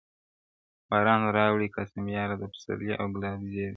[0.89, 3.69] باران راوړی قاسم یاره د سپرلي او ګلاب زېری,